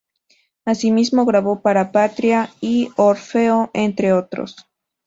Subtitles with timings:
[0.65, 4.55] Asimismo grabó para Patria y Orfeo, entre otros.